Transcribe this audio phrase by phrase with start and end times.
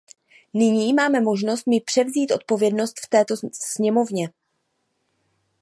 [0.53, 4.29] Nyní máme možnost my převzít odpovědnost v této sněmovně.